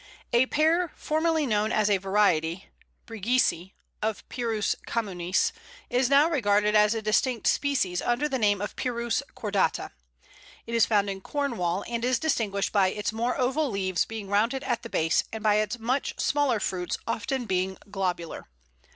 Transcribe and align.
A 0.33 0.47
Pear 0.47 0.91
formerly 0.95 1.45
known 1.45 1.71
as 1.71 1.87
a 1.87 1.97
variety 1.99 2.65
(briggsii) 3.05 3.73
of 4.01 4.27
Pyrus 4.29 4.75
communis 4.87 5.51
is 5.91 6.09
now 6.09 6.27
regarded 6.27 6.73
as 6.73 6.95
a 6.95 7.03
distinct 7.03 7.45
species 7.45 8.01
under 8.01 8.27
the 8.27 8.39
name 8.39 8.61
of 8.61 8.75
Pyrus 8.75 9.21
cordata. 9.35 9.91
It 10.65 10.73
is 10.73 10.87
found 10.87 11.07
in 11.11 11.21
Cornwall, 11.21 11.83
and 11.87 12.03
is 12.03 12.17
distinguished 12.17 12.71
by 12.71 12.87
its 12.87 13.13
more 13.13 13.37
oval 13.37 13.69
leaves 13.69 14.05
being 14.05 14.27
rounded 14.27 14.63
at 14.63 14.81
the 14.81 14.89
base, 14.89 15.23
and 15.31 15.43
by 15.43 15.57
its 15.57 15.77
much 15.77 16.19
smaller 16.19 16.59
fruits 16.59 16.97
being 16.97 17.05
often 17.05 17.77
globular. 17.91 18.47